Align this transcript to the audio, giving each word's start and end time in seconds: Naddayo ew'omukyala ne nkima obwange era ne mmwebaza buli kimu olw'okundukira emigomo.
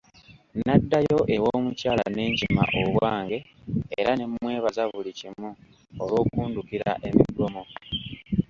Naddayo 0.65 1.19
ew'omukyala 1.35 2.03
ne 2.15 2.23
nkima 2.31 2.63
obwange 2.81 3.37
era 3.99 4.11
ne 4.15 4.25
mmwebaza 4.29 4.83
buli 4.91 5.11
kimu 5.19 5.49
olw'okundukira 6.03 6.91
emigomo. 7.07 7.63